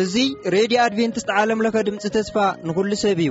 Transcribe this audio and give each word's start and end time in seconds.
እዙይ 0.00 0.28
ሬድዮ 0.54 0.78
ኣድቨንትስት 0.86 1.30
ዓለምለኸ 1.38 1.76
ድምፂ 1.88 2.02
ተስፋ 2.16 2.36
ንኹሉ 2.66 2.90
ሰብ 3.04 3.18
እዩ 3.24 3.30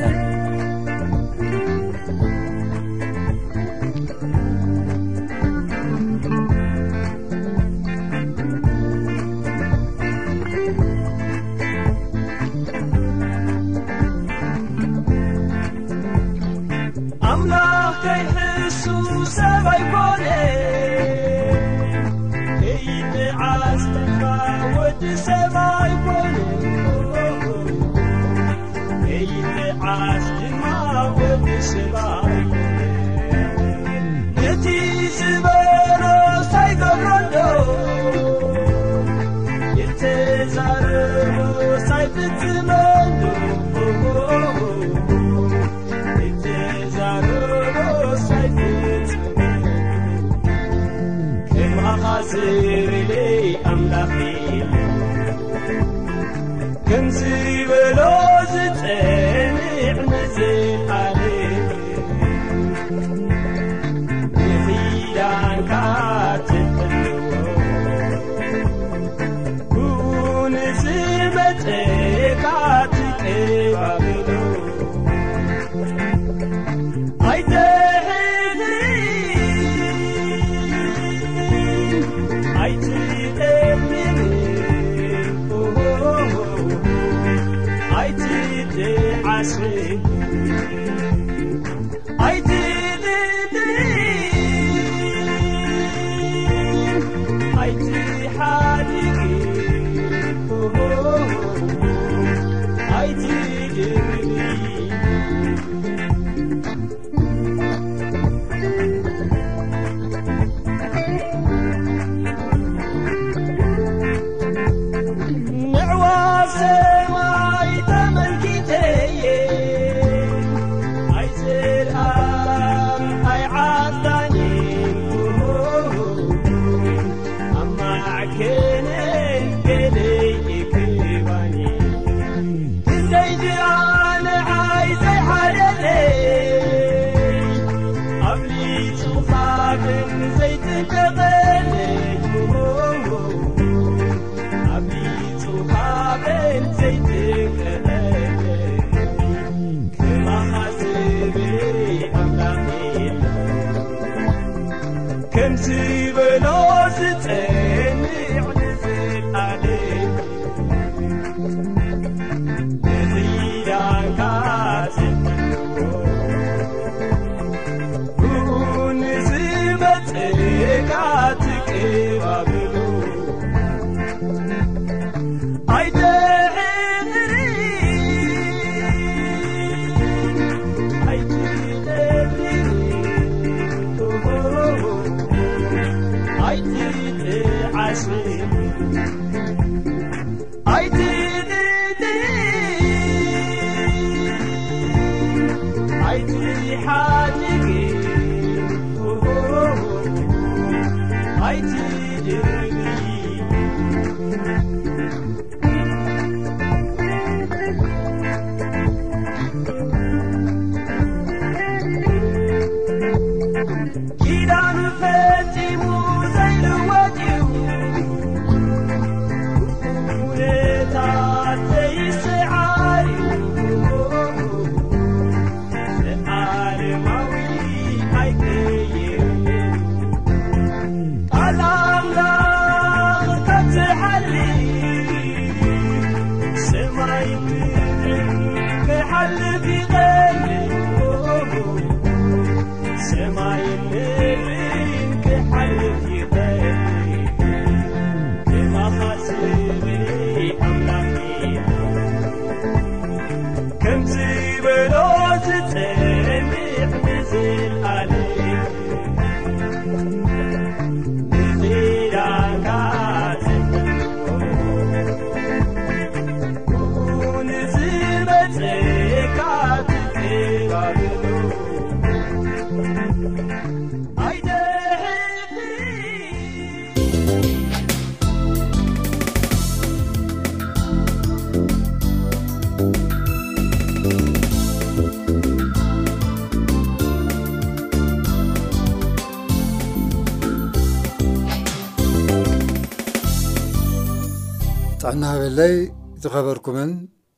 ዕና 295.11 295.25
በለይ 295.41 295.75
ዝኸበርኩምን 296.23 296.91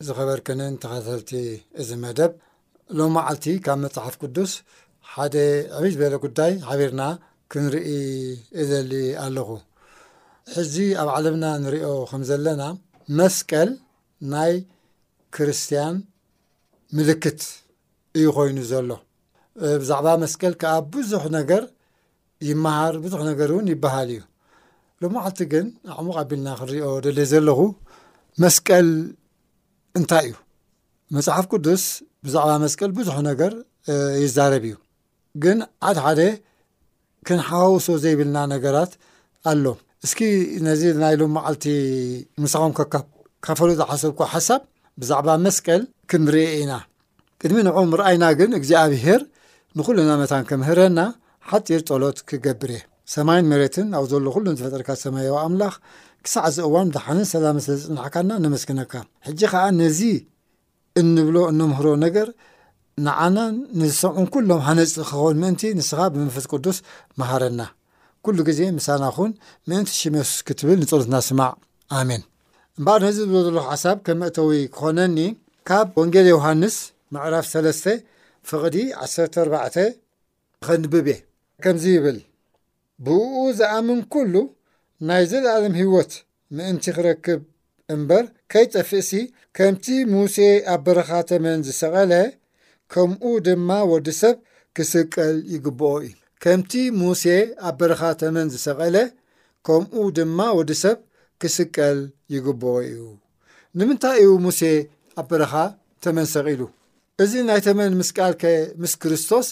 ዝኸበርክንን 0.06 0.72
ተኸተልቲ 0.82 1.30
እዚ 1.80 1.88
መደብ 2.04 2.32
ሎሚ 2.98 3.10
ማዓልቲ 3.16 3.44
ካብ 3.64 3.78
መፅሓፍ 3.82 4.14
ቅዱስ 4.22 4.52
ሓደ 5.10 5.36
ዕብ 5.78 5.84
ዝበለ 5.94 6.14
ጉዳይ 6.24 6.52
ሓቢርና 6.68 7.02
ክንርኢ 7.54 7.90
እዘሊ 8.62 8.92
ኣለኹ 9.24 9.48
ሕዚ 10.54 10.74
ኣብ 11.02 11.10
ዓለምና 11.16 11.44
ንሪኦ 11.64 11.90
ከም 12.12 12.22
ዘለና 12.30 12.62
መስቀል 13.20 13.70
ናይ 14.32 14.54
ክርስትያን 15.38 15.96
ምልክት 16.98 17.40
እዩ 18.20 18.26
ኮይኑ 18.38 18.58
ዘሎ 18.72 18.90
ብዛዕባ 19.82 20.08
መስቀል 20.24 20.56
ከዓ 20.62 20.74
ብዙሕ 20.96 21.24
ነገር 21.38 21.64
ይመሃር 22.50 22.96
ብዙሕ 23.06 23.22
ነገር 23.32 23.48
እውን 23.54 23.70
ይበሃል 23.74 24.10
እዩ 24.16 24.20
ሎም 25.02 25.12
መዓልቲ 25.16 25.40
ግን 25.52 25.66
ዕሙ 25.98 26.06
ኣቢልና 26.20 26.48
ክንሪኦ 26.60 26.86
ደል 27.04 27.18
ዘለኹ 27.30 27.60
መስቀል 28.42 28.88
እንታይ 29.98 30.26
እዩ 30.28 30.34
መፅሓፍ 31.16 31.44
ቅዱስ 31.52 31.84
ብዛዕባ 32.24 32.50
መስቀል 32.64 32.90
ብዙሕ 32.98 33.16
ነገር 33.28 33.52
ይዛረብ 34.24 34.64
እዩ 34.70 34.74
ግን 35.44 35.58
ሓድሓደ 35.86 36.20
ክንሓዋውሶ 37.28 37.86
ዘይብልና 38.02 38.38
ነገራት 38.54 38.92
ኣሎ 39.52 39.64
እስኪ 40.06 40.20
ነዚ 40.68 40.82
ናይ 41.04 41.14
ሎ 41.20 41.24
መዓልቲ 41.36 41.64
ምሳኹም 42.44 42.74
ከካብ 42.80 43.06
ካፈሉ 43.48 43.70
ዝሓሰብኳ 43.80 44.20
ሓሳብ 44.34 44.62
ብዛዕባ 45.00 45.28
መስቀል 45.46 45.82
ክንርኤ 46.10 46.46
ኢና 46.60 46.72
ቅድሚ 47.40 47.58
ንዑምርኣይና 47.70 48.24
ግን 48.40 48.52
እግዚኣብሄር 48.60 49.20
ንኩሉና 49.78 50.10
መታን 50.22 50.44
ከምህረና 50.50 51.00
ሓጢር 51.50 51.80
ጦሎት 51.88 52.18
ክገብር 52.30 52.70
እየ 52.76 52.82
ሰማይን 53.14 53.46
መሬትን 53.50 53.86
ኣብኡ 53.98 54.04
ዘሎ 54.10 54.26
ኩሉ 54.34 54.46
ዝፈጠርካ 54.58 54.88
ሰማዊ 55.04 55.28
ኣምላኽ 55.44 55.74
ክሳዕ 56.24 56.44
ዚ 56.54 56.58
እዋን 56.66 56.88
ድሓንን 56.94 57.26
ሰላም 57.32 57.56
ስለ 57.64 57.74
ዝፅናሕካና 57.82 58.30
ነመስግነካ 58.44 58.92
ሕጂ 59.26 59.40
ከዓ 59.52 59.62
ነዚ 59.80 60.00
እንብሎ 61.00 61.36
እነምህሮ 61.52 61.86
ነገር 62.04 62.28
ንዓና 63.06 63.38
ንዝሰምዑን 63.80 64.26
ኩሎም 64.34 64.60
ሃነፅ 64.68 64.92
ክኸውን 64.98 65.38
ምእንቲ 65.42 65.62
ንስኻ 65.78 65.98
ብመንፈስ 66.14 66.46
ቅዱስ 66.52 66.78
መሃረና 67.20 67.60
ኩሉ 68.26 68.38
ግዜ 68.48 68.60
ምሳናኹን 68.78 69.30
ምእንቲ 69.70 69.90
ሽምሱስ 70.00 70.32
ክትብል 70.46 70.78
ንፀሎትና 70.84 71.16
ስማዕ 71.28 71.52
ኣሜን 72.00 72.22
እምበ 72.78 72.88
ነዚ 73.04 73.16
ዝብሎ 73.24 73.36
ዘለ 73.46 73.58
ሓሳብ 73.68 73.98
ከም 74.06 74.18
መእተዊ 74.22 74.52
ክኾነኒ 74.76 75.18
ካብ 75.70 75.86
ወንጌል 76.02 76.26
ዮሃንስ 76.34 76.76
መዕራፍ 77.16 77.46
3ስተ 77.54 77.86
ፍቕዲ 78.50 78.76
14 79.04 79.78
ከንብብእየ 80.66 81.18
ከምዚ 81.64 81.84
ይብል 81.96 82.18
ብኡ 83.04 83.22
ዝኣምን 83.58 84.00
ኵሉ 84.12 84.34
ናይ 85.08 85.22
ዘለኣለም 85.30 85.74
ህይወት 85.80 86.12
ምእንቲ 86.56 86.84
ክረክብ 86.96 87.40
እምበር 87.94 88.24
ከይጠፍእሲ 88.52 89.10
ከምቲ 89.56 89.86
ሙሴ 90.14 90.36
ኣ 90.72 90.74
በረኻ 90.86 91.10
ተመን 91.30 91.60
ዝሰቐለ 91.66 92.12
ከምኡ 92.92 93.22
ድማ 93.46 93.70
ወዲ 93.90 94.08
ሰብ 94.20 94.36
ክስቀል 94.76 95.34
ይግብኦ 95.54 95.92
እዩ 96.06 96.14
ከምቲ 96.42 96.72
ሙሴ 97.00 97.24
ኣብ 97.68 97.74
በረኻ 97.80 98.02
ተመን 98.20 98.48
ዝሰቐለ 98.54 98.96
ከምኡ 99.66 99.94
ድማ 100.18 100.38
ወዲ 100.58 100.70
ሰብ 100.82 100.98
ክስቀል 101.42 101.98
ይግብኦ 102.34 102.74
እዩ 102.88 103.00
ንምንታይ 103.78 104.18
እዩ 104.24 104.32
ሙሴ 104.46 104.60
ኣ 105.20 105.24
በረኻ 105.30 105.52
ተመን 106.06 106.28
ሰቒሉ 106.34 106.60
እዚ 107.22 107.32
ናይ 107.48 107.60
ተመን 107.68 107.92
ምስ 108.00 108.10
ቃል 108.18 108.34
ከ 108.42 108.52
ምስ 108.82 108.92
ክርስቶስ 109.02 109.48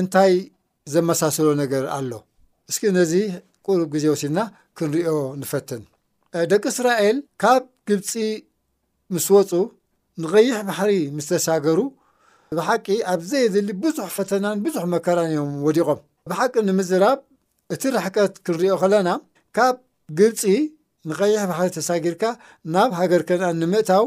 እንታይ 0.00 0.34
ዘመሳሰሎ 0.96 1.48
ነገር 1.62 1.86
ኣሎ 1.98 2.10
እስኪ 2.70 2.82
ነዚ 2.96 3.12
ቁርብ 3.66 3.86
ግዜ 3.92 4.04
ወሲድና 4.12 4.40
ክንሪኦ 4.78 5.12
ንፈትን 5.40 5.82
ደቂ 6.50 6.62
እስራኤል 6.74 7.16
ካብ 7.42 7.62
ግብፂ 7.88 8.10
ምስ 9.14 9.26
ወፁ 9.34 9.50
ንቐይሕ 10.22 10.58
ባሕሪ 10.68 10.92
ምስ 11.16 11.26
ተሳገሩ 11.30 11.78
ብሓቂ 12.58 12.86
ኣብዘየድሊ 13.14 13.70
ብዙሕ 13.82 14.06
ፈተናን 14.16 14.58
ብዙሕ 14.66 14.84
መከራን 14.94 15.28
እዮም 15.34 15.50
ወዲቖም 15.66 16.00
ብሓቂ 16.32 16.54
ንምዝራብ 16.68 17.18
እቲ 17.74 17.82
ራሕቀት 17.96 18.34
ክንሪኦ 18.46 18.76
ኸለና 18.84 19.08
ካብ 19.58 19.74
ግብፂ 20.20 20.42
ንቐይሕ 21.10 21.42
ባሕሪ 21.50 21.68
ተሳጊርካ 21.78 22.22
ናብ 22.74 22.90
ሃገር 23.00 23.22
ከነኣን 23.28 23.58
ንምእታው 23.64 24.06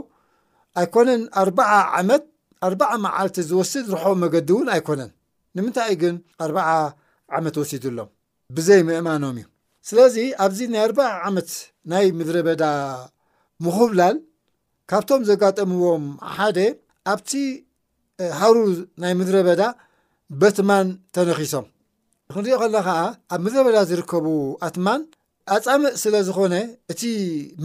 ኣይኮነን 0.81 1.24
ኣርዓ 1.44 1.69
ዓመት 2.01 2.24
ኣርባዓ 2.68 2.92
መዓልቲ 3.06 3.36
ዝወስድ 3.51 3.86
ርሖቦ 3.95 4.13
መገዲ 4.24 4.50
እውን 4.56 4.68
ኣይኮነን 4.75 5.12
ንምንታይይ 5.57 5.95
ግን 6.04 6.16
ኣርዓ 6.45 6.66
ዓመት 7.38 7.56
ወሲድሎም 7.62 8.12
ብዘይ 8.55 8.81
ምእማኖም 8.88 9.38
እዩ 9.39 9.45
ስለዚ 9.89 10.15
ኣብዚ 10.44 10.57
ናይ 10.73 10.81
ኣርባዓ 10.88 11.09
ዓመት 11.27 11.50
ናይ 11.91 12.05
ምድረ 12.17 12.35
በዳ 12.47 12.63
ምክብላል 13.65 14.15
ካብቶም 14.89 15.21
ዘጋጠምዎም 15.29 16.05
ሓደ 16.38 16.57
ኣብቲ 17.13 17.31
ሃሩ 18.39 18.55
ናይ 19.01 19.13
ምድረ 19.19 19.35
በዳ 19.47 19.61
በትማን 20.39 20.88
ተነኺሶም 21.15 21.65
ክንሪኦ 22.33 22.57
ከሎ 22.61 22.73
ከዓ 22.85 22.89
ኣብ 23.33 23.39
ምድረ 23.45 23.59
በዳ 23.67 23.77
ዝርከቡ 23.89 24.25
ኣትማን 24.67 25.01
ኣፃምእ 25.56 25.94
ስለ 26.03 26.13
ዝኮነ 26.27 26.56
እቲ 26.91 27.01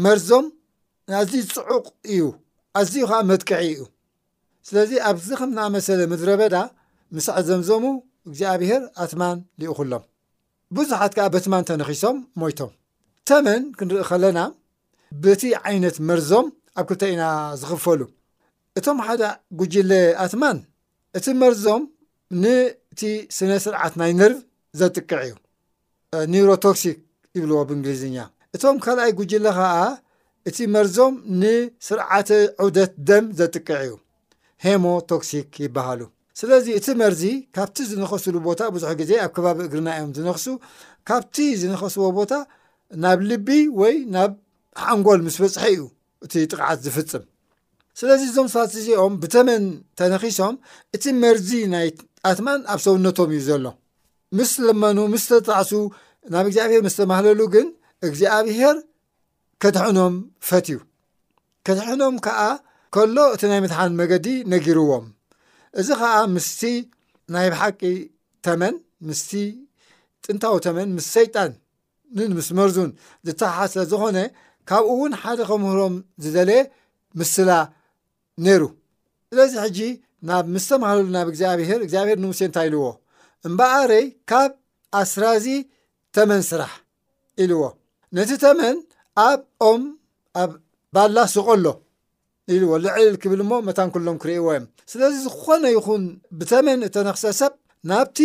መርዞም 0.05 0.47
ንኣዝዩ 1.11 1.43
ፅዑቕ 1.55 1.85
እዩ 2.15 2.25
ኣዝዩ 2.81 3.03
ከዓ 3.11 3.21
መድቀዒ 3.31 3.63
እዩ 3.77 3.83
ስለዚ 4.71 4.91
ኣብዚ 5.11 5.29
ከም 5.41 5.51
ዝኣመሰለ 5.59 6.01
ምድረ 6.13 6.29
በዳ 6.43 6.57
ምስዕዘምዘሙ 7.17 7.85
እግዚኣብሄር 8.29 8.83
ኣትማን 9.03 9.39
ልእኹሎም 9.61 10.05
ብዙሓት 10.77 11.13
ከዓ 11.17 11.27
በትማን 11.35 11.67
ተነኺሶም 11.69 12.17
ሞይቶም 12.41 12.71
ተመን 13.29 13.63
ክንርኢ 13.79 14.01
ከለና 14.09 14.41
በቲ 15.25 15.43
ዓይነት 15.69 15.97
መርዞም 16.09 16.47
ኣብ 16.81 16.85
ክልተ 16.89 17.03
ኢና 17.13 17.23
ዝኽፈሉ 17.61 18.01
እቶም 18.79 18.99
ሓደ 19.07 19.23
ጉጅለ 19.61 19.93
ኣትማን 20.25 20.59
እቲ 21.21 21.27
መርዞም 21.43 21.85
ንእቲ 22.43 23.01
ስነ 23.37 23.51
ስርዓት 23.67 23.95
ናይ 24.01 24.13
ንርቭ 24.21 24.39
ዘጥቅዕ 24.81 25.21
እዩ 25.25 25.35
ኒሮቶክሲክ 26.35 26.99
ይብልዎ 27.39 27.59
ብእንግሊዝኛ 27.71 28.17
እቶም 28.57 28.77
ካልኣይ 28.85 29.13
ጉጅለ 29.21 29.47
ከዓ 29.61 29.73
እቲ 30.49 30.59
መርዞም 30.75 31.15
ንስርዓት 31.41 32.29
ዑደት 32.67 32.93
ደም 33.11 33.25
ዘጥቅዕ 33.41 33.81
እዩ 33.89 33.95
ሄሞ 34.67 34.85
ቶክሲክ 35.13 35.51
ይበሃሉ 35.67 36.01
ስለዚ 36.41 36.67
እቲ 36.79 36.87
መርዚ 37.01 37.23
ካብቲ 37.57 37.77
ዝነኸስሉ 37.91 38.35
ቦታ 38.49 38.61
ብዙሕ 38.75 38.91
ግዜ 39.01 39.13
ኣብ 39.23 39.31
ከባቢ 39.37 39.59
እግርና 39.69 39.89
ዮም 39.99 40.11
ዝነኽሱ 40.17 40.45
ካብቲ 41.09 41.37
ዝነኸስዎ 41.61 42.07
ቦታ 42.19 42.33
ናብ 43.05 43.21
ልቢ 43.31 43.49
ወይ 43.81 43.95
ናብ 44.17 44.33
ሓንጎል 44.83 45.21
ምስ 45.27 45.37
በፅሒ 45.43 45.65
እዩ 45.75 45.81
እቲ 46.27 46.33
ጥቕዓት 46.51 46.79
ዝፍፅም 46.85 47.25
ስለዚ 48.01 48.21
እዞም 48.31 48.49
ስተሲኦም 48.55 49.15
ብተመን 49.23 49.65
ተነኺሶም 49.99 50.55
እቲ 50.97 51.05
መርዚ 51.23 51.51
ናይ 51.75 51.89
ኣትማን 52.31 52.61
ኣብ 52.73 52.81
ሰውነቶም 52.87 53.31
እዩ 53.35 53.41
ዘሎ 53.49 53.67
ምስ 54.39 54.53
ለመኑ 54.69 54.99
ምስ 55.15 55.25
ተጣዕሱ 55.33 55.73
ናብ 56.33 56.45
እግዚኣብሔር 56.49 56.83
ምስተማሃለሉ 56.89 57.41
ግን 57.57 57.69
እግዚኣብሄር 58.07 58.77
ከድሕኖም 59.63 60.15
ፈት 60.49 60.67
እዩ 60.73 60.79
ከድሕኖም 61.67 62.17
ከዓ 62.27 62.41
ከሎ 62.95 63.17
እቲ 63.37 63.43
ናይ 63.53 63.61
ምድሓን 63.65 63.97
መገዲ 64.01 64.27
ነጊርዎም 64.53 65.07
እዚ 65.81 65.89
ከዓ 66.01 66.15
ምስቲ 66.35 66.61
ናይ 67.33 67.47
ብሓቂ 67.53 67.81
ተመን 68.45 68.75
ምስቲ 69.09 69.31
ጥንታዊ 70.25 70.55
ተመን 70.67 70.89
ምስ 70.97 71.07
ሰይጣን 71.17 71.53
ንንምስ 72.17 72.49
መርዙን 72.59 72.91
ዝተሓሰ 73.27 73.75
ዝኾነ 73.93 74.19
ካብኡእውን 74.69 75.13
ሓደ 75.21 75.41
ከምህሮም 75.49 75.95
ዝደለ 76.23 76.51
ምስላ 77.19 77.51
ነይሩ 78.45 78.63
ስለዚ 79.31 79.55
ሕጂ 79.65 79.79
ናብ 80.29 80.45
ምስተማሃለሉ 80.55 81.07
ናብ 81.17 81.27
እግዚኣብሄር 81.33 81.81
እግዚኣብሄር 81.87 82.19
ንሙሴ 82.23 82.41
እንታይ 82.49 82.67
ኢልዎ 82.71 82.85
እምበዕረይ 83.49 84.07
ካብ 84.31 84.53
ኣስራዚ 85.01 85.47
ተመን 86.17 86.43
ስራሕ 86.51 86.73
ኢልዎ 87.45 87.63
ነቲ 88.17 88.31
ተመን 88.45 88.77
ኣብ 89.29 89.41
ኦም 89.69 89.83
ኣብ 90.43 90.51
ባላ 90.97 91.17
ሱቀሎ 91.35 91.67
ኢ 92.55 92.59
ወሉዕልል 92.71 93.15
ክብል 93.23 93.41
ሞ 93.49 93.57
መታን 93.69 93.89
ኩሎም 93.95 94.17
ክርእዎዮም 94.23 94.65
ስለዚ 94.93 95.15
ዝኾነ 95.25 95.65
ይኹን 95.77 96.05
ብተመን 96.39 96.81
እተነኽሰሰብ 96.89 97.53
ናብቲ 97.91 98.19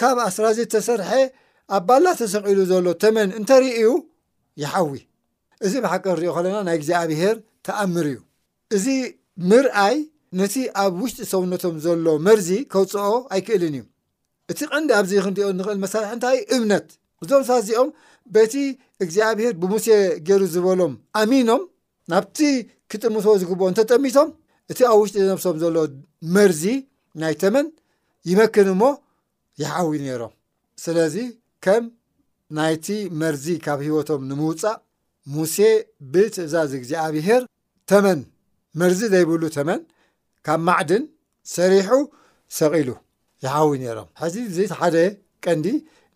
ካብ 0.00 0.18
ኣስራዘት 0.26 0.68
ተሰርሐ 0.74 1.10
ኣ 1.76 1.80
ባላ 1.88 2.06
ተሰቂሉ 2.20 2.58
ዘሎ 2.70 2.86
ተመን 3.02 3.30
እንተርኢ 3.40 3.66
ዩ 3.84 3.88
ይሓዊ 4.62 4.92
እዚ 5.66 5.72
ብሓቂ 5.84 6.04
ክሪኦ 6.16 6.30
ከለና 6.36 6.56
ናይ 6.68 6.76
እግዚኣብሄር 6.80 7.36
ተኣምር 7.66 8.06
እዩ 8.12 8.18
እዚ 8.76 8.86
ምርኣይ 9.50 9.96
ነቲ 10.40 10.54
ኣብ 10.82 10.92
ውሽጢ 11.02 11.18
ሰውነቶም 11.32 11.74
ዘሎ 11.84 12.06
መርዚ 12.26 12.48
ከውፅኦ 12.72 13.12
ኣይክእልን 13.34 13.74
እዩ 13.78 13.84
እቲ 14.52 14.60
ቀንዲ 14.72 14.90
ኣብዘ 14.98 15.12
ክንሪኦ 15.26 15.48
ንክእል 15.58 15.78
መሳርሒ 15.84 16.06
እንታ 16.16 16.26
እምነት 16.56 16.86
እዞም 17.22 17.42
ሳእዚኦም 17.50 17.88
በቲ 18.34 18.54
እግዚኣብሄር 19.04 19.52
ብሙሴ 19.62 19.86
ገይሩ 20.26 20.42
ዝበሎም 20.54 20.92
ኣሚኖም 21.20 21.62
ናብቲ 22.12 22.38
ክጥምቶ 22.92 23.24
ዝግብኦ 23.42 23.66
እንተጠሚቶም 23.70 24.28
እቲ 24.72 24.78
ኣብ 24.90 24.98
ውሽጢ 25.02 25.16
ነብሶም 25.30 25.56
ዘሎ 25.62 25.76
መርዚ 26.34 26.62
ናይ 27.22 27.34
ተመን 27.42 27.66
ይመክን 28.30 28.68
እሞ 28.74 28.82
ይሓዊ 29.62 29.90
ነይሮም 30.04 30.32
ስለዚ 30.84 31.16
ከም 31.64 31.84
ናይቲ 32.58 32.86
መርዚ 33.20 33.44
ካብ 33.64 33.80
ሂወቶም 33.86 34.22
ንምውፃእ 34.30 34.78
ሙሴ 35.34 35.56
ብትእዛዚ 36.12 36.72
ግዜ 36.82 36.92
ኣብሄር 37.06 37.42
ተመን 37.90 38.18
መርዚ 38.80 39.00
ዘይብሉ 39.14 39.42
ተመን 39.56 39.80
ካብ 40.46 40.60
ማዕድን 40.68 41.04
ሰሪሑ 41.56 41.88
ሰቂሉ 42.58 42.88
ይሓዊ 43.44 43.70
ነይሮም 43.84 44.08
ሕዚ 44.22 44.34
እዚ 44.50 44.58
ሓደ 44.80 44.96
ቀንዲ 45.44 45.66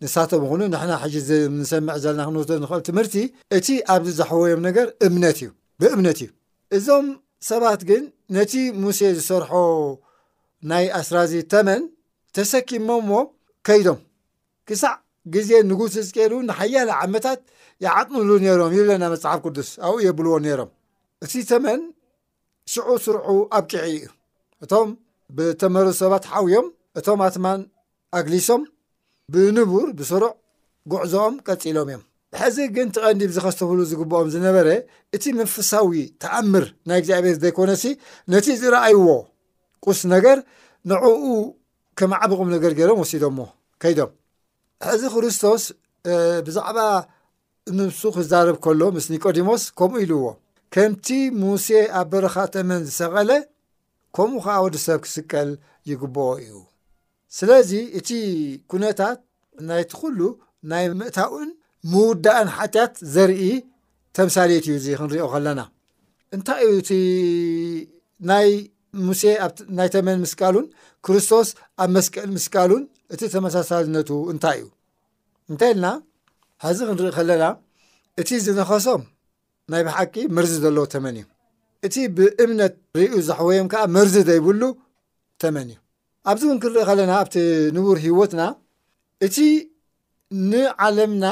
ንሳቶም 0.03 0.43
ይኹኑ 0.45 0.61
ንሕና 0.73 0.91
ሕዚ 1.03 1.19
ንሰምዕ 1.61 1.95
ዘለና 2.03 2.21
ክንወስ 2.27 2.47
ንክእል 2.65 2.81
ትምህርቲ 2.89 3.15
እቲ 3.57 3.67
ኣብዚ 3.93 4.09
ዘሕወዮም 4.19 4.61
ነገር 4.67 4.87
እምነት 5.07 5.39
እዩ 5.43 5.49
ብእምነት 5.81 6.19
እዩ 6.23 6.27
እዞም 6.77 7.05
ሰባት 7.49 7.81
ግን 7.89 8.03
ነቲ 8.35 8.53
ሙሴ 8.83 8.99
ዝሰርሖ 9.17 9.51
ናይ 10.69 10.85
ኣስራዚ 10.99 11.31
ተመን 11.51 11.81
ተሰኪሞ 12.35 12.89
ሞ 13.09 13.11
ከይዶም 13.67 13.99
ክሳዕ 14.67 14.95
ግዜ 15.35 15.49
ንጉስዝቀሩ 15.69 16.33
ንሓያለ 16.47 16.89
ዓመታት 17.03 17.39
ይዓጥምሉ 17.85 18.29
ነይሮም 18.43 18.73
ይብለና 18.77 19.03
መፅሓፍ 19.13 19.39
ቅዱስ 19.45 19.69
ኣብኡ 19.85 19.95
የብልዎ 20.07 20.33
ነይሮም 20.45 20.69
እቲ 21.25 21.33
ተመን 21.51 21.81
ሽዑ 22.73 22.89
ስርዑ 23.05 23.27
ኣብ 23.59 23.63
ቂዕ 23.71 23.83
እዩ 23.93 24.03
እቶም 24.65 24.89
ብተመረዙ 25.37 25.95
ሰባት 26.03 26.25
ሓውዮም 26.33 26.67
እቶም 26.99 27.19
ኣትማን 27.29 27.61
ኣግሊሶም 28.19 28.61
ብንቡር 29.33 29.87
ብስሩዕ 29.99 30.33
ጉዕዞኦም 30.91 31.35
ቀፂሎም 31.49 31.87
እዮም 31.93 32.03
ሕዚ 32.37 32.57
ግን 32.75 32.87
ተቐንዲ 32.95 33.21
ዝኸዝተብሉ 33.35 33.77
ዝግብኦም 33.91 34.27
ዝነበረ 34.33 34.67
እቲ 35.15 35.23
መንፈሳዊ 35.39 35.89
ተኣምር 36.21 36.65
ናይ 36.89 36.97
እግዚኣብሔር 37.01 37.35
ዘይኮነሲ 37.43 37.83
ነቲ 38.33 38.47
ዝረኣይዎ 38.61 39.05
ቁስ 39.85 39.99
ነገር 40.13 40.37
ንዕኡ 40.91 41.03
ከም 41.97 42.11
ዓብቕም 42.23 42.49
ነገር 42.55 42.71
ገይሮም 42.79 43.01
ወሲዶሞ 43.03 43.39
ከይዶም 43.81 44.11
ሕዚ 44.87 45.01
ክርስቶስ 45.13 45.63
ብዛዕባ 46.45 46.77
ንብሱ 47.77 48.01
ክዛርብ 48.15 48.55
ከሎ 48.65 48.81
ምስ 48.95 49.05
ኒቆዲሞስ 49.13 49.63
ከምኡ 49.79 49.97
ኢሉዎ 50.03 50.25
ከምቲ 50.73 51.07
ሙሴ 51.41 51.67
ኣብ 51.99 52.07
በረኻ 52.11 52.35
ተመን 52.53 52.81
ዝሰቐለ 52.87 53.31
ከምኡ 54.15 54.39
ከዓ 54.45 54.55
ወዲ 54.65 54.75
ሰብ 54.85 54.99
ክስቀል 55.05 55.49
ይግበኦ 55.89 56.29
እዩ 56.43 56.53
ስለዚ 57.37 57.71
እቲ 57.99 58.09
ኩነታት 58.71 59.19
ናይቲ 59.69 59.91
ኩሉ 60.01 60.19
ናይ 60.71 60.85
ምእታውን 60.99 61.49
ምውዳእን 61.91 62.47
ሓጢያት 62.57 62.93
ዘርኢ 63.13 63.43
ተምሳሌት 64.17 64.63
እዩ 64.67 64.71
እዚ 64.79 64.85
ክንሪኦ 64.99 65.25
ከለና 65.33 65.59
እንታይ 66.35 66.61
እዩ 66.69 66.73
እቲ 66.83 66.91
ናይ 68.29 68.49
ሙሴ 69.07 69.21
ናይ 69.77 69.87
ተመን 69.95 70.17
ምስቃሉን 70.25 70.65
ክርስቶስ 71.05 71.47
ኣብ 71.83 71.89
መስቀል 71.95 72.29
ምስቃሉን 72.35 72.83
እቲ 73.15 73.21
ተመሳሳልነቱ 73.35 74.09
እንታይ 74.33 74.57
እዩ 74.63 74.67
እንታይ 75.51 75.71
ኢልና 75.73 75.87
ሓዚ 76.65 76.77
ክንሪኢ 76.89 77.11
ከለና 77.17 77.43
እቲ 78.21 78.29
ዝነኸሶም 78.45 79.03
ናይ 79.71 79.81
ብሓቂ 79.87 80.13
መርዚ 80.37 80.53
ዘለዎ 80.63 80.85
ተመን 80.93 81.17
እዩ 81.21 81.27
እቲ 81.87 81.95
ብእምነት 82.15 82.73
ርእ 82.97 83.13
ዘሕበዮም 83.27 83.67
ከዓ 83.73 83.81
መርዚ 83.97 84.15
ዘይብሉ 84.29 84.61
ተመን 85.41 85.67
እዩ 85.73 85.77
ኣብዚ 86.29 86.41
እውን 86.47 86.59
ክንሪኢ 86.63 86.83
ከለና 86.89 87.11
ኣብቲ 87.21 87.35
ንቡር 87.75 87.97
ሂወትና 88.05 88.41
እቲ 89.27 89.35
ንዓለምና 90.49 91.25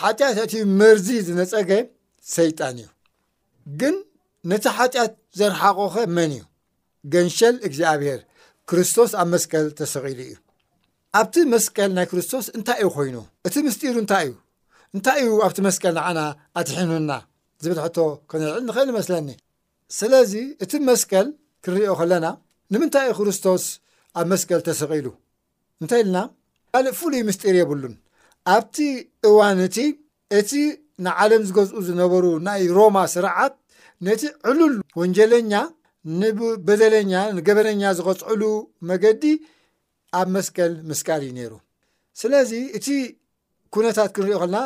ሓጢኣት 0.00 0.38
እት 0.44 0.52
መርዚ 0.78 1.08
ዝነፀገ 1.26 1.70
ሰይጣን 2.34 2.76
እዩ 2.82 2.88
ግን 3.80 3.94
ነቲ 4.50 4.64
ሓጢኣት 4.76 5.12
ዘረሓቆኸ 5.38 5.94
መን 6.16 6.30
እዩ 6.36 6.42
ገንሸል 7.12 7.54
እግዚኣብሄር 7.68 8.20
ክርስቶስ 8.68 9.10
ኣብ 9.20 9.26
መስቀል 9.34 9.66
ተሰቂሉ 9.78 10.18
እዩ 10.26 10.32
ኣብቲ 11.20 11.34
መስቀል 11.54 11.90
ናይ 11.96 12.06
ክርስቶስ 12.10 12.46
እንታይ 12.56 12.78
እዩ 12.82 12.88
ኮይኑ 12.96 13.16
እቲ 13.46 13.54
ምስጢሩ 13.66 13.94
እንታይ 14.04 14.24
እዩ 14.28 14.32
እንታይ 14.96 15.18
እዩ 15.24 15.32
ኣብቲ 15.46 15.58
መስቀል 15.68 15.92
ንዓና 15.98 16.20
ኣትሒኑና 16.60 17.10
ዝብል 17.64 17.78
ሕቶ 17.86 17.98
ክነርዕል 18.30 18.62
ንክእል 18.68 18.88
ይመስለኒ 18.92 19.28
ስለዚ 19.98 20.32
እቲ 20.64 20.72
መስቀል 20.90 21.26
ክንሪኦ 21.64 21.92
ከለና 22.00 22.26
ንምንታይ 22.74 23.04
እዩ 23.10 23.14
ክርስቶስ 23.20 23.64
ኣብ 24.20 24.24
መስቀል 24.32 24.60
ተሰቂሉ 24.68 25.06
እንታይ 25.82 26.00
ኢልና 26.04 26.18
ካልእ 26.72 26.94
ፍሉይ 27.00 27.20
ምስጢር 27.28 27.54
የብሉን 27.60 27.94
ኣብቲ 28.50 28.76
እዋን 29.28 29.58
እቲ 29.66 29.76
እቲ 30.38 30.50
ንዓለም 31.04 31.42
ዝገዝኡ 31.48 31.78
ዝነበሩ 31.88 32.24
ናይ 32.46 32.62
ሮማ 32.76 32.96
ስርዓት 33.14 33.54
ነቲ 34.06 34.22
ዕሉል 34.50 34.74
ወንጀለኛ 35.00 35.52
ንበደለኛ 36.20 37.12
ንገበነኛ 37.36 37.82
ዝቐፅዕሉ 37.98 38.42
መገዲ 38.88 39.24
ኣብ 40.20 40.28
መስቀል 40.36 40.72
ምስቃል 40.88 41.20
እዩ 41.26 41.30
ነይሩ 41.38 41.52
ስለዚ 42.20 42.50
እቲ 42.78 42.86
ኩነታት 43.74 44.10
ክንሪኢ 44.16 44.36
ከለና 44.40 44.56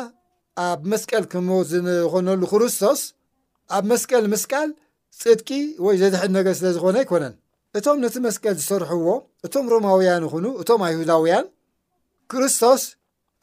ኣብ 0.65 0.79
መስቀል 0.91 1.25
ክምወት 1.31 1.67
ዝኮነሉ 1.73 2.41
ክርስቶስ 2.53 3.01
ኣብ 3.77 3.83
መስቀል 3.91 4.25
ምስቃል 4.33 4.69
ፅድቂ 5.21 5.49
ወይ 5.85 5.95
ዘድሕል 6.01 6.29
ነገር 6.37 6.53
ስለ 6.59 6.67
ዝኮነ 6.77 6.97
ኣይኮነን 7.03 7.35
እቶም 7.77 7.97
ነቲ 8.03 8.15
መስቀል 8.27 8.55
ዝሰርሐዎ 8.61 9.07
እቶም 9.47 9.65
ሮማውያን 9.73 10.25
ይኹኑ 10.27 10.45
እቶም 10.63 10.81
ኣይሁዳውያን 10.87 11.45
ክርስቶስ 12.31 12.83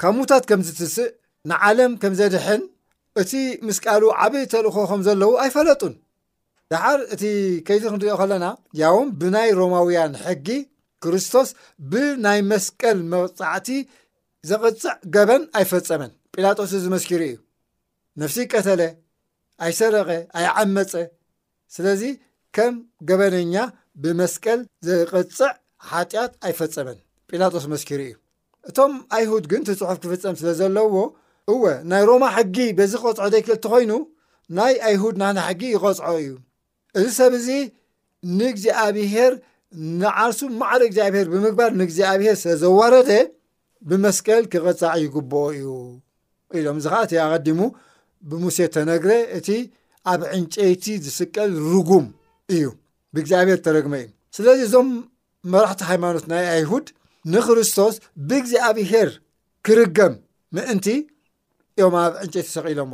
ካሙታት 0.03 0.45
ከምዝትስእ 0.51 1.11
ንዓለም 1.51 1.93
ከም 2.03 2.13
ዘድሕን 2.21 2.63
እቲ 3.23 3.33
ምስ 3.67 3.79
ቃል 3.85 4.03
ዓበይ 4.23 4.45
ተልእኾኸም 4.53 5.03
ዘለዉ 5.07 5.33
ኣይፈለጡን 5.45 5.95
ድሓር 6.73 7.01
እቲ 7.15 7.23
ከይዚ 7.67 7.83
ክንሪኦ 7.93 8.15
ከለና 8.21 8.45
ያውም 8.81 9.09
ብናይ 9.21 9.49
ሮማውያን 9.61 10.13
ሕጊ 10.25 10.49
ክርስቶስ 11.05 11.49
ብናይ 11.93 12.39
መስቀል 12.53 12.99
መቕፃዕቲ 13.13 13.69
ዘቕፅዕ 14.51 14.95
ገበን 15.17 15.43
ኣይፈፀመን 15.61 16.13
ጲላጦስ 16.37 16.73
እዝመስኪሪ 16.81 17.23
እዩ 17.31 17.37
ነፍሲ 18.23 18.39
ይቀተለ 18.47 18.83
ኣይሰረቐ 19.67 20.11
ኣይዓመፀ 20.41 20.93
ስለዚ 21.77 22.03
ከም 22.57 22.75
ገበነኛ 23.11 23.55
ብመስቀል 24.03 24.61
ዘቕፅዕ 24.89 25.53
ሓጢኣት 25.93 26.33
ኣይፈፀመን 26.49 26.99
ጲላጦስ 27.31 27.65
መስኪሪ 27.75 28.01
እዩ 28.09 28.15
እቶም 28.69 28.93
ኣይሁድ 29.17 29.45
ግን 29.53 29.63
እቲፅሑፍ 29.65 29.99
ክፍፀም 30.03 30.35
ስለ 30.41 30.51
ዘለዎ 30.61 30.95
እወ 31.53 31.63
ናይ 31.91 32.03
ሮማ 32.11 32.25
ሕጊ 32.37 32.57
በዚ 32.79 32.93
ክቆፅዖ 33.01 33.27
ደክል 33.35 33.53
እቲኮይኑ 33.59 33.93
ናይ 34.59 34.75
ኣይሁድ 34.89 35.15
ናና 35.23 35.39
ሕጊ 35.49 35.63
ይቐፅዖ 35.75 36.07
እዩ 36.21 36.31
እዚ 36.99 37.07
ሰብ 37.19 37.33
እዚ 37.41 37.49
ንእግዚኣብሄር 38.39 39.33
ንዓርሱ 40.01 40.41
ማዕሮ 40.61 40.81
እግዚኣብሔር 40.89 41.27
ብምግባር 41.33 41.71
ንእግዚኣብሄር 41.81 42.37
ስለዘዋረደ 42.43 43.11
ብመስቀል 43.89 44.45
ክቕፃዕ 44.53 44.95
ይግብኦ 45.05 45.43
እዩ 45.57 45.69
ኢሎም 46.59 46.77
እዚ 46.81 46.87
ከዓ 46.95 47.01
እቲ 47.07 47.13
ቀዲሙ 47.45 47.61
ብሙሴ 48.31 48.57
ተነግረ 48.75 49.11
እቲ 49.39 49.49
ኣብ 50.13 50.21
ዕንጨይቲ 50.37 50.85
ዝስቀል 51.07 51.51
ርጉም 51.73 52.07
እዩ 52.55 52.65
ብእግዚኣብሔር 53.15 53.59
ተረግመ 53.67 53.95
እዩ 54.03 54.09
ስለዚ 54.37 54.59
እዞም 54.69 54.89
መራሕቲ 55.53 55.83
ሃይማኖት 55.91 56.25
ናይ 56.33 56.45
ኣይሁድ 56.57 56.87
ንክርስቶስ 57.33 57.95
ብእግዚኣብሄር 58.29 59.11
ክርገም 59.67 60.15
ምእንቲ 60.57 60.87
ዮም 61.81 61.95
ኣብ 62.05 62.13
ዕንጨት 62.23 62.47
ሰቂሎሞ 62.55 62.93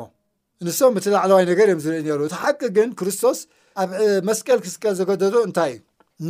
ንሶም 0.66 0.94
እቲ 1.00 1.06
ላዕለዋይ 1.14 1.44
ነገር 1.50 1.66
እዮም 1.70 1.80
ዝርኢ 1.84 1.99
ነሩ 2.08 2.20
እቲ 2.28 2.34
ሓቂ 2.42 2.60
ግን 2.76 2.88
ክርስቶስ 3.00 3.38
ኣብ 3.82 3.90
መስቀል 4.28 4.58
ክስቀል 4.64 4.94
ዘገደዶ 5.00 5.34
እንታይ 5.49 5.72
እዩ 5.76 5.82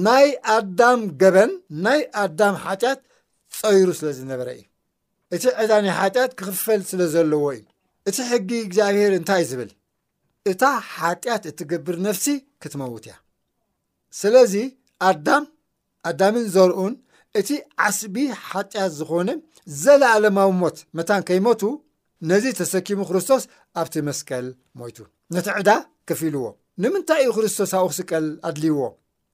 ናይ 0.07 0.27
ኣዳም 0.57 1.01
ገበን 1.21 1.53
ናይ 1.85 2.01
ኣዳም 2.23 2.55
ሓጢኣት 2.65 3.01
ፀይሩ 3.59 3.87
ስለ 4.01 4.09
ዝነበረ 4.19 4.49
እዩ 4.59 4.65
እቲ 5.35 5.43
ዕዳናይ 5.65 5.93
ሓጢኣት 6.01 6.33
ክኽፈል 6.39 6.81
ስለ 6.91 7.01
ዘለዎ 7.15 7.45
እዩ 7.59 7.65
እቲ 8.11 8.17
ሕጊ 8.31 8.51
እግዚኣብሄር 8.67 9.13
እንታይዩ 9.21 9.47
ዝብል 9.51 9.71
እታ 10.51 10.63
ሓጢኣት 10.97 11.45
እትገብር 11.51 11.97
ነፍሲ 12.09 12.27
ክትመውት 12.63 13.05
እያ 13.09 13.15
ስለዚ 14.21 14.55
ኣዳም 15.11 15.45
ኣዳምን 16.09 16.47
ዘርኡን 16.55 16.95
እቲ 17.39 17.49
ዓስቢ 17.87 18.17
ሓጢኣት 18.49 18.89
ዝኾነ 18.99 19.29
ዘለኣለማዊ 19.83 20.51
ሞት 20.61 20.79
መታን 20.99 21.23
ከይመቱ 21.29 21.63
ነዚ 22.31 22.45
ተሰኪሙ 22.61 23.01
ክርስቶስ 23.09 23.43
ኣብቲ 23.81 23.95
መስቀል 24.09 24.47
ሞይቱ 24.81 24.99
ነቲ 25.35 25.47
ዕዳ 25.61 25.71
ከፍ 26.09 26.21
ኢልዎ 26.29 26.45
ንምንታይ 26.83 27.21
እዩ 27.25 27.31
ክርስቶስ 27.37 27.71
ኣኡ 27.79 27.85
ክስቀል 27.93 28.27
ኣድልይዎ 28.49 28.79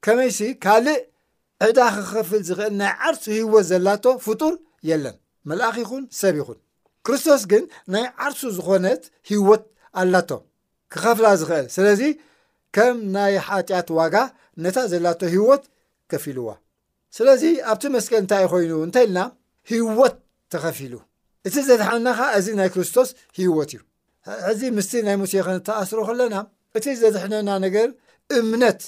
ከመይሲ 0.05 0.39
ካልእ 0.65 1.01
ዕዳ 1.69 1.79
ክኸፍል 1.97 2.43
ዝኽእል 2.49 2.75
ናይ 2.81 2.93
ዓርሱ 3.09 3.25
ህይወት 3.39 3.65
ዘላቶ 3.71 4.05
ፍጡር 4.27 4.55
የለን 4.91 5.17
መልኣኪ 5.51 5.77
ይኹን 5.85 6.05
ሰብ 6.21 6.35
ይኹን 6.41 6.59
ክርስቶስ 7.09 7.43
ግን 7.53 7.65
ናይ 7.95 8.05
ዓርሱ 8.27 8.41
ዝኾነት 8.59 9.03
ህይወት 9.31 9.65
ኣላቶ 10.03 10.31
ክኸፍላ 10.95 11.27
ዝኽእል 11.43 11.67
ስለዚ 11.77 12.03
ከም 12.77 12.95
ናይ 13.17 13.35
ሓጢኣት 13.49 13.89
ዋጋ 13.99 14.15
ነታ 14.65 14.77
ዘላቶ 14.93 15.21
ህወት 15.35 15.65
ከፍ 16.11 16.25
ኢልዋ 16.33 16.49
ስለዚ 17.17 17.43
ኣብቲ 17.73 17.83
መስቀን 17.97 18.21
እንታይይ 18.23 18.47
ኮይኑ 18.53 18.73
እንታይ 18.87 19.05
ኢልና 19.07 19.19
ሂይወት 19.71 20.15
ተኸፊሉ 20.53 20.95
እቲ 21.49 21.55
ዘዝሐነና 21.69 22.09
ኸዓ 22.19 22.29
እዚ 22.39 22.47
ናይ 22.61 22.69
ክርስቶስ 22.75 23.09
ሂይወት 23.39 23.71
እዩ 23.77 23.81
ሕዚ 24.47 24.61
ምስቲ 24.77 24.93
ናይ 25.07 25.17
ሙሴ 25.23 25.33
ከንተኣስሮ 25.47 25.99
ከለና 26.09 26.37
እቲ 26.79 26.87
ዘድሕነና 27.01 27.51
ነገር 27.65 27.89
እምነት 28.39 28.81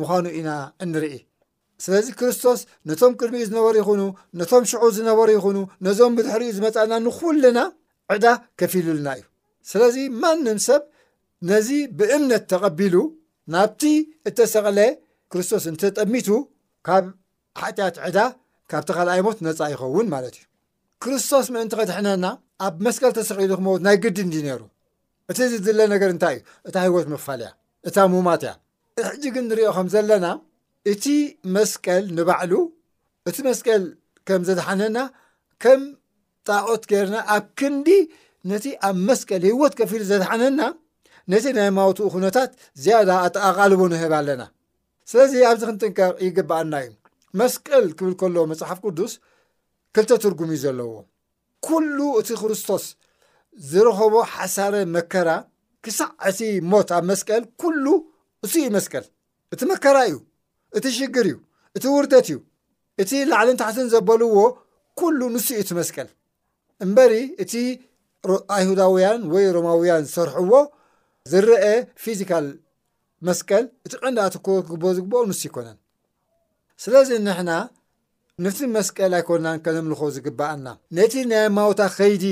ምዃኑ 0.00 0.24
ኢና 0.38 0.50
እንርኢ 0.84 1.14
ስለዚ 1.84 2.06
ክርስቶስ 2.20 2.60
ነቶም 2.88 3.12
ቅድሚኡ 3.20 3.42
ዝነበሩ 3.48 3.74
ይኹኑ 3.82 4.02
ነቶም 4.40 4.64
ሽዑ 4.70 4.82
ዝነበሩ 4.96 5.28
ይኹኑ 5.36 5.58
ነዞም 5.86 6.14
ብድሕሪኡ 6.16 6.50
ዝመፅና 6.56 6.92
ንኹለና 7.04 7.58
ዕዳ 8.14 8.26
ከፊሉልና 8.60 9.08
እዩ 9.18 9.24
ስለዚ 9.70 9.96
ማንም 10.22 10.58
ሰብ 10.66 10.82
ነዚ 11.50 11.68
ብእምነት 11.98 12.44
ተቐቢሉ 12.52 12.94
ናብቲ 13.54 13.82
እተሰቕለ 14.28 14.78
ክርስቶስ 15.32 15.64
እንተጠሚቱ 15.70 16.28
ካብ 16.86 17.04
ሓጢኣት 17.60 17.96
ዕዳ 18.08 18.18
ካብቲ 18.70 18.88
ካልኣይ 18.96 19.20
ሞት 19.26 19.38
ነፃ 19.46 19.58
ይኸውን 19.72 20.06
ማለት 20.14 20.34
እዩ 20.38 20.44
ክርስቶስ 21.02 21.46
ምእንቲ 21.54 21.72
ከድሕነና 21.80 22.26
ኣብ 22.66 22.74
መስቀል 22.86 23.12
ተሰቂሉ 23.18 23.50
ክመት 23.58 23.80
ናይ 23.86 23.96
ግዲ 24.04 24.18
እንዲ 24.26 24.36
ነይሩ 24.46 24.60
እቲ 25.30 25.38
ዝድለ 25.52 25.80
ነገር 25.94 26.10
እንታይ 26.14 26.36
እዩ 26.40 26.44
እታ 26.68 26.76
ህወት 26.86 27.06
መፋል 27.14 27.40
እያ 27.44 27.50
እታ 27.88 27.96
ሙማት 28.14 28.42
እያ 28.46 28.52
ሕጂ 29.08 29.22
ግን 29.36 29.44
ንሪኦ 29.50 29.68
ከም 29.76 29.88
ዘለና 29.94 30.26
እቲ 30.92 31.04
መስቀል 31.56 32.04
ንባዕሉ 32.18 32.52
እቲ 33.30 33.36
መስቀል 33.48 33.82
ከም 34.28 34.42
ዘድሓነና 34.50 34.98
ከም 35.64 35.80
ጣቆት 36.48 36.84
ገይርና 36.92 37.16
ኣብ 37.34 37.44
ክንዲ 37.60 37.88
ነቲ 38.50 38.66
ኣብ 38.88 38.96
መስቀል 39.08 39.42
ህወት 39.50 39.74
ከፊሉ 39.80 40.02
ዘድሓነና 40.12 40.60
ነቲ 41.32 41.44
ናይ 41.58 41.68
ማውትኡ 41.80 42.06
ኩነታት 42.14 42.50
ዝያዳ 42.84 43.10
ኣጠቃቃልቡ 43.26 43.80
ንህብ 43.92 44.12
ኣለና 44.20 44.42
ስለዚ 45.10 45.32
ኣብዚ 45.50 45.62
ክንጥንቀ 45.70 45.98
ይግባአና 46.26 46.72
እዩ 46.84 46.90
መስቀል 47.38 47.84
ክብል 47.98 48.12
ከሎ 48.20 48.36
መፅሓፍ 48.52 48.78
ቅዱስ 48.86 49.12
ክልተ 49.94 50.10
ትርጉም 50.22 50.50
እዩ 50.54 50.58
ዘለዎ 50.64 50.90
ኩሉ 51.66 51.98
እቲ 52.20 52.28
ክርስቶስ 52.40 52.84
ዝረኸቦ 53.70 54.14
ሓሳረ 54.34 54.74
መከራ 54.94 55.30
ክሳዕ 55.84 56.08
እቲ 56.30 56.40
ሞት 56.70 56.88
ኣብ 56.96 57.04
መስቀል 57.10 57.42
ኩሉ 57.60 57.84
ንሱይእዩ 58.44 58.70
መስቀል 58.76 59.04
እቲ 59.54 59.60
መከራ 59.72 59.96
እዩ 60.08 60.16
እቲ 60.78 60.84
ሽግር 60.96 61.26
እዩ 61.30 61.36
እቲ 61.76 61.84
ውርደት 61.94 62.26
እዩ 62.30 62.38
እቲ 63.02 63.10
ላዕሊን 63.30 63.60
ታሕትን 63.62 63.86
ዘበልዎ 63.92 64.36
ኩሉ 65.00 65.20
ንሱ 65.34 65.46
ኡ 65.58 65.62
እቲ 65.62 65.70
መስቀል 65.80 66.08
እምበሪ 66.84 67.14
እቲ 67.44 67.52
ኣይሁዳውያን 68.56 69.20
ወይ 69.34 69.44
ሮማውያን 69.56 70.02
ዝሰርሕዎ 70.08 70.52
ዝረአ 71.30 71.64
ፊዚካል 72.02 72.46
መስቀል 73.28 73.64
እቲ 73.86 73.92
ቀንዳትእኮ 74.02 74.46
ክግበ 74.66 74.84
ዝግበኦ 74.98 75.22
ንሱ 75.30 75.40
ይኮነን 75.48 75.78
ስለዚ 76.82 77.08
ንሕና 77.26 77.50
ንቲ 78.44 78.58
መስቀል 78.76 79.12
ኣይኮናን 79.18 79.58
ከነምልኾ 79.64 80.00
ዝግባአና 80.14 80.66
ነቲ 80.96 81.12
ናይ 81.30 81.46
ማውታ 81.56 81.80
ኸይዲ 81.96 82.24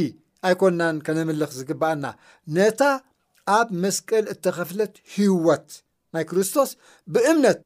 ኣይኮንናን 0.49 0.97
ከነምልኽ 1.07 1.51
ዝግባአና 1.59 2.05
ነታ 2.57 2.81
ኣብ 3.57 3.69
መስቀል 3.83 4.25
እተኸፍለት 4.35 4.95
ህይወት 5.15 5.69
ናይ 6.15 6.25
ክርስቶስ 6.31 6.71
ብእምነት 7.13 7.59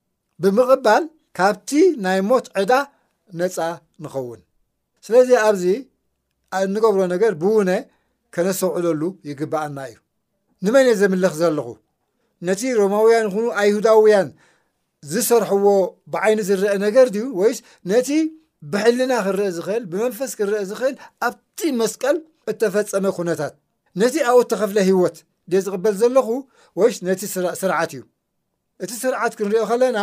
ብምቕባል 0.42 1.04
ካብቲ 1.38 1.70
ናይ 2.04 2.18
ሞት 2.30 2.46
ዕዳ 2.62 2.72
ነፃ 3.40 3.56
ንኸውን 4.04 4.40
ስለዚ 5.06 5.28
ኣብዚ 5.46 5.64
እንገብሮ 6.62 7.00
ነገር 7.14 7.32
ብእውነ 7.42 7.70
ከነሰውዕለሉ 8.36 9.02
ይግባአና 9.28 9.78
እዩ 9.90 9.96
ንመን 10.66 10.88
ዘምልኽ 11.00 11.35
ዘለኹ 11.42 11.68
ነቲ 12.48 12.62
ሮማውያን 12.83 13.24
ይኹኑ 13.28 13.46
ኣይሁዳውያን 13.61 14.28
ዝሰርሐዎ 15.10 15.66
ብዓይኒ 16.14 16.40
ዝረአ 16.48 16.74
ነገር 16.86 17.06
ድ 17.14 17.18
ወይስ 17.40 17.58
ነቲ 17.90 18.08
ብሕልና 18.72 19.12
ክርአ 19.26 19.46
ዝኽእል 19.56 19.84
ብመንፈስ 19.92 20.32
ክርአ 20.38 20.58
ዝኽእል 20.70 20.94
ኣብቲ 21.26 21.60
መስቀል 21.80 22.16
እተፈፀመ 22.50 23.04
ኩነታት 23.16 23.54
ነቲ 24.00 24.14
ኣብኡ 24.30 24.40
ተኸፍለ 24.52 24.78
ህወት 24.88 25.16
ድ 25.52 25.62
ዝቕበል 25.64 25.94
ዘለኹ 26.02 26.28
ወይስ 26.80 26.96
ነቲ 27.08 27.20
ስርዓት 27.62 27.92
እዩ 27.94 28.02
እቲ 28.84 28.90
ስርዓት 29.04 29.32
ክንሪኦ 29.38 29.64
ከለና 29.70 29.98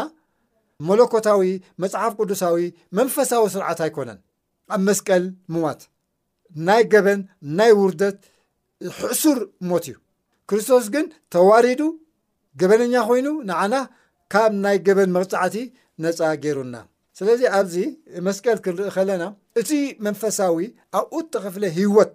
መለኮታዊ 0.89 1.43
መፅሓፍ 1.83 2.12
ቅዱሳዊ 2.19 2.57
መንፈሳዊ 2.97 3.43
ስርዓት 3.55 3.79
ኣይኮነን 3.85 4.19
ኣብ 4.73 4.81
መስቀል 4.89 5.23
ምዋት 5.53 5.81
ናይ 6.67 6.83
ገበን 6.93 7.19
ናይ 7.57 7.71
ውርደት 7.79 8.19
ሕሱር 8.99 9.39
ሞት 9.69 9.85
እዩ 9.89 9.95
ክርስቶስ 10.49 10.85
ግን 10.93 11.05
ተዋሪዱ 11.33 11.81
ገበነኛ 12.62 12.93
ኮይኑ 13.09 13.27
ንዓና 13.49 13.73
ካብ 14.34 14.52
ናይ 14.63 14.78
ገበን 14.88 15.12
መቕፃዕቲ 15.18 15.56
ነፃ 16.04 16.20
ገይሩና 16.44 16.76
ስለዚ 17.18 17.42
ኣብዚ 17.58 17.76
መስቀል 18.28 18.58
ክንርኢ 18.65 18.89
ከለና 18.96 19.24
እቲ 19.60 19.72
መንፈሳዊ 20.06 20.58
ኣብኡ 21.00 21.18
ተኸፍለ 21.34 21.63
ህወት 21.78 22.12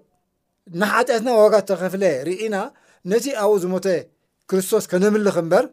ናሓጢኣትና 0.82 1.28
ዋጋ 1.40 1.54
እዝተኸፍለ 1.62 2.04
ርኢና 2.28 2.56
ነቲ 3.12 3.24
ኣብኡ 3.42 3.56
ዝሞተ 3.64 3.86
ክርስቶስ 4.50 4.84
ከነምልኽ 4.92 5.36
እምበር 5.42 5.66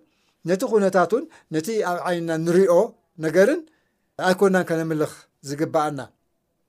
ነቲ 0.50 0.62
ኩነታቱን 0.72 1.24
ነቲ 1.56 1.68
ኣብ 1.92 2.00
ዓይንና 2.10 2.32
እንሪዮ 2.40 2.74
ነገርን 3.26 3.62
ኣይኮናን 4.30 4.66
ከነምልኽ 4.72 5.14
ዝግባኣና 5.50 6.00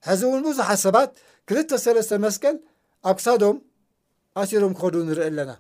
ሕዚ 0.09 0.21
እውን 0.29 0.41
ብዙሓት 0.49 0.81
ሰባት 0.87 1.11
ክልተሰለስተ 1.49 2.13
መስቀል 2.27 2.57
ኣብ 3.11 3.17
ክሳዶም 3.21 3.57
ኣሲሮም 4.43 4.75
ክኸዱ 4.79 4.95
ንርኢ 5.09 5.23
ኣለና 5.31 5.51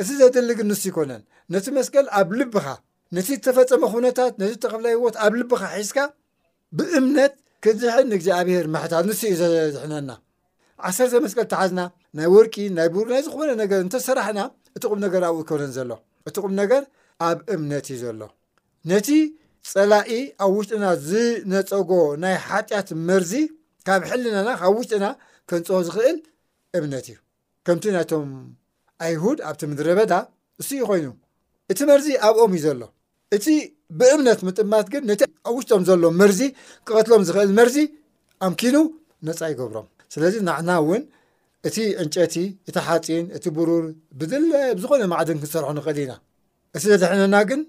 እቲ 0.00 0.08
ዘደልግ 0.20 0.58
ንሱ 0.70 0.82
ይኮነን 0.90 1.22
ነቲ 1.54 1.66
መስቀል 1.78 2.06
ኣብ 2.18 2.28
ልብኻ 2.38 2.66
ነቲ 3.14 3.26
ዝተፈፀመ 3.38 3.82
ኩነታት 3.92 4.32
ነዚተኸፍለ 4.42 4.84
ህወት 4.96 5.16
ኣብ 5.24 5.32
ልብካ 5.40 5.62
ሒዝካ 5.78 5.98
ብእምነት 6.78 7.34
ክዝሐ 7.64 7.94
ንግዜ 8.12 8.26
ኣብሄር 8.38 8.66
መሕታት 8.74 9.04
ንስእዩ 9.08 9.32
ዘዝሕነና 9.52 10.10
ዓሰተ 10.86 11.12
መስቀል 11.24 11.46
ተሓዝና 11.52 11.80
ናይ 12.16 12.26
ወርቂ 12.34 12.54
ናይ 12.78 12.88
ቡሩናይ 12.94 13.22
ዝኾነ 13.26 13.50
ነገር 13.62 13.78
እንተሰራሕና 13.84 14.40
እትቕም 14.76 15.00
ነገር 15.04 15.22
ኣብኡ 15.28 15.38
ይኮነን 15.44 15.72
ዘሎ 15.76 15.90
እትቕም 16.28 16.52
ነገር 16.60 16.82
ኣብ 17.28 17.38
እምነት 17.54 17.86
እዩ 17.94 17.98
ዘሎ 18.06 18.22
ነቲ 18.92 19.08
ፀላኢ 19.72 20.10
ኣብ 20.44 20.50
ውሽጥና 20.58 20.84
ዝነፀጎ 21.08 21.92
ናይ 22.24 22.34
ሓጢኣት 22.48 22.90
መርዚ 23.10 23.32
ካብ 23.88 24.02
ሕልናና 24.10 24.48
ካብ 24.60 24.72
ውሽጥና 24.80 25.06
ከንፅሆ 25.50 25.80
ዝኽእል 25.86 26.18
እምነት 26.80 27.06
እዩ 27.12 27.16
ከምቲ 27.66 27.84
ናይቶም 27.96 28.28
ኣይሁድ 29.06 29.38
ኣብቲ 29.48 29.60
ምድሪ 29.70 29.88
በዳ 30.00 30.12
እሱ 30.60 30.70
እዩ 30.76 30.82
ኮይኑ 30.90 31.06
እቲ 31.72 31.78
መርዚ 31.90 32.06
ኣብኦም 32.26 32.52
እዩ 32.58 32.60
ዘሎ 32.66 32.82
እቲ 33.34 33.46
ብእምነት 33.98 34.40
ምጥማት 34.46 34.86
ግን 34.92 35.02
ነቲ 35.10 35.20
ኣብ 35.48 35.54
ውሽጦም 35.58 35.82
ዘሎ 35.88 36.02
መርዚ 36.20 36.40
ክቐትሎም 36.86 37.22
ዝክእል 37.28 37.50
መርዚ 37.58 37.76
ኣምኪኑ 38.46 38.76
ነፃ 39.26 39.40
ይገብሮም 39.52 39.86
ስለዚ 40.14 40.34
ንዕና 40.48 40.68
እውን 40.82 41.02
እቲ 41.68 41.76
ዕንጨቲ 42.02 42.34
እቲ 42.68 42.76
ሓፂን 42.86 43.26
እቲ 43.36 43.44
ብሩር 43.56 43.84
ብለ 44.18 44.32
ዝኮነ 44.82 45.02
ማዕድን 45.12 45.38
ክንሰርሖ 45.42 45.68
ንቀዲ 45.78 45.98
ና 46.10 46.14
እቲ 46.76 46.82
ተድሕነና 46.92 47.36
ግን 47.50 47.60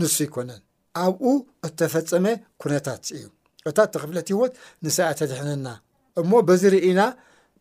ንሱ 0.00 0.16
ይኮነን 0.26 0.60
ኣብኡ 1.02 1.22
እተፈፀመ 1.66 2.26
ኩነታት 2.62 3.02
እዩ 3.16 3.24
እታ 3.68 3.78
ተክፍለት 3.94 4.26
ህወት 4.34 4.52
ንሳ 4.84 4.96
ተድሕነና 5.20 5.66
እሞ 6.20 6.30
በዚርኢና 6.48 7.00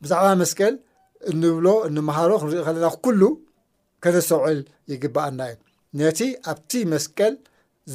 ብዛዕባ 0.04 0.26
መስቀል 0.42 0.74
እንብሎ 1.32 1.68
እንመሃሮ 1.88 2.32
ክንሪኢ 2.42 2.62
ከለና 2.68 2.88
ኩሉ 3.04 3.22
ከነሰውዕል 4.04 4.60
ይግባኣና 4.92 5.40
እዩ 5.52 5.60
ነቲ 6.00 6.20
ኣብቲ 6.52 6.72
መስቀል 6.94 7.34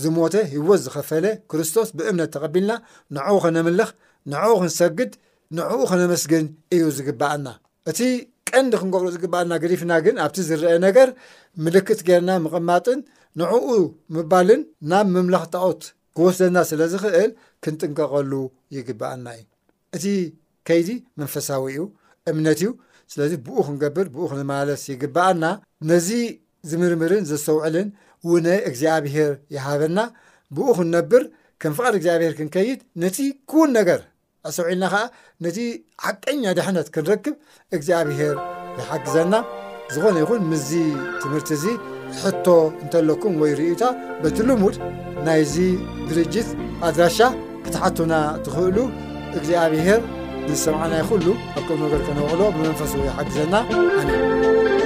ዝሞተ 0.01 0.35
ህወት 0.53 0.81
ዝኸፈለ 0.87 1.25
ክርስቶስ 1.51 1.89
ብእምነት 1.99 2.31
ተቐቢልና 2.35 2.73
ንዕኡ 3.17 3.37
ኸነምልኽ 3.45 3.89
ንዕኡ 4.33 4.53
ክንሰግድ 4.61 5.13
ንዕኡ 5.59 5.81
ኸነመስግን 5.91 6.45
እዩ 6.75 6.83
ዝግበኣና 6.99 7.47
እቲ 7.91 7.99
ቀንዲ 8.51 8.73
ክንገብሩ 8.81 9.07
ዝግበኣና 9.15 9.53
ግዲፍና 9.63 9.93
ግን 10.05 10.17
ኣብቲ 10.25 10.39
ዝርአ 10.49 10.71
ነገር 10.87 11.09
ምልክት 11.65 12.01
ገርና 12.09 12.31
ምቕማጥን 12.45 13.01
ንዕኡ 13.41 13.67
ምባልን 14.17 14.61
ናብ 14.91 15.07
ምምላኽታኦት 15.15 15.83
ክወስደና 16.17 16.57
ስለ 16.71 16.81
ዝክእል 16.93 17.31
ክንጥንቀቀሉ 17.65 18.33
ይግባኣና 18.77 19.27
እዩ 19.39 19.45
እቲ 19.97 20.05
ከይዲ 20.69 20.89
መንፈሳዊ 21.21 21.63
እዩ 21.73 21.83
እምነት 22.31 22.59
እዩ 22.63 22.71
ስለዚ 23.13 23.33
ብኡ 23.47 23.57
ክንገብር 23.69 24.07
ብኡ 24.15 24.25
ክንማለስ 24.33 24.83
ይግባኣና 24.93 25.45
ነዚ 25.91 26.09
ዝምርምርን 26.68 27.25
ዘሰውዕልን 27.31 27.88
ውነ 28.31 28.46
እግዚኣብሄር 28.68 29.33
ይሃበና 29.55 29.99
ብኡ 30.57 30.66
ክንነብር 30.79 31.23
ከን 31.62 31.73
ፍቐድ 31.77 31.94
እግዚኣብሔር 31.99 32.33
ክንከይድ 32.38 32.81
ነቲ 33.03 33.18
ኩን 33.51 33.70
ነገር 33.79 34.01
ኣሰውዒልና 34.49 34.85
ከዓ 34.92 35.03
ነቲ 35.44 35.59
ሓቀኛ 36.05 36.44
ድሕነት 36.59 36.88
ክንርክብ 36.94 37.35
እግዚኣብሄር 37.77 38.35
ይሓግዘና 38.81 39.35
ዝኾነ 39.94 40.16
ይኹን 40.25 40.42
ምዚ 40.51 40.70
ትምህርቲ 41.23 41.51
እዙ 41.59 41.64
ሕቶ 42.23 42.46
እንተለኩም 42.83 43.35
ወይ 43.42 43.53
ርእዩታ 43.59 43.83
በቲ 44.23 44.38
ልሙድ 44.49 44.77
ናይዚ 45.27 45.55
ድርጅት 46.11 46.51
ኣድራሻ 46.88 47.18
ክትሓትና 47.66 48.12
ትኽእሉ 48.46 48.77
እግዚኣብሄር 49.38 50.01
ብዝሰምዓናይ 50.49 51.05
ኩሉ 51.11 51.27
ኣብቶም 51.57 51.81
ነገር 51.85 52.03
ክነውዕሎ 52.09 52.42
መመንፈሱ 52.59 52.92
ይሓግዘና 53.09 53.55
ኣነን 54.01 54.79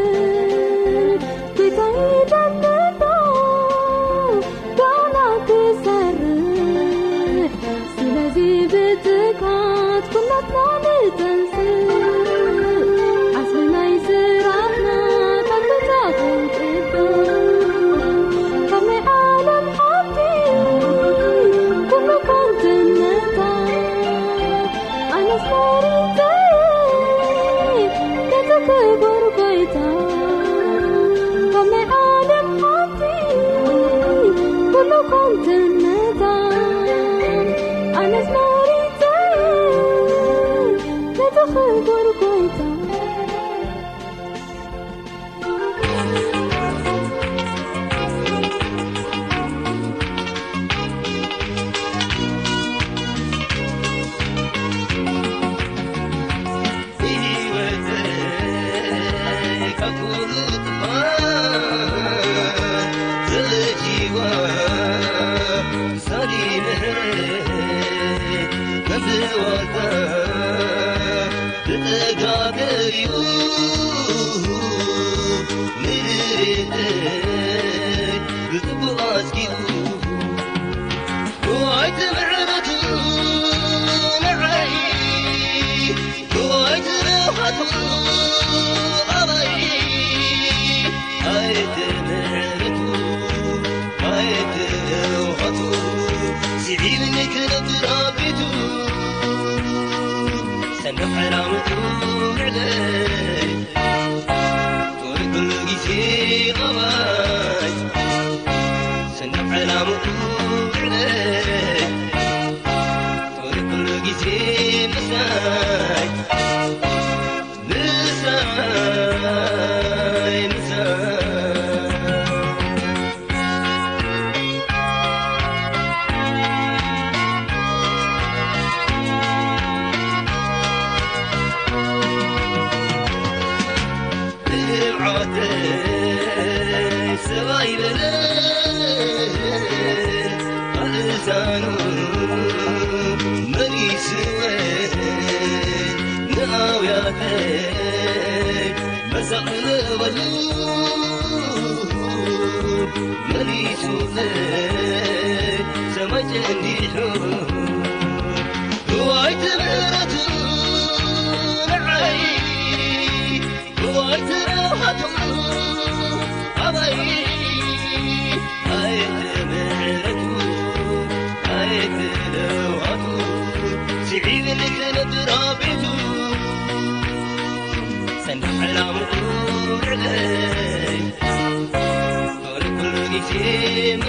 سم 183.30 183.38